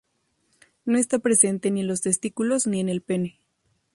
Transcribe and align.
No 0.83 0.97
está 0.97 1.19
presente 1.19 1.69
ni 1.69 1.81
en 1.81 1.87
los 1.87 2.01
testículos 2.01 2.65
ni 2.65 2.79
en 2.79 2.89
el 2.89 3.03
pene. 3.03 3.39